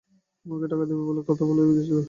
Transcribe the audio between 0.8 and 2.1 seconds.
দেবে বলে কথা দিয়েছিল।